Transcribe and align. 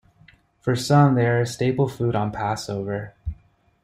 For 0.61 0.75
some 0.75 1.13
they 1.13 1.27
are 1.27 1.41
a 1.41 1.45
staple 1.45 1.87
food 1.87 2.15
on 2.15 2.31
Passover. 2.31 3.13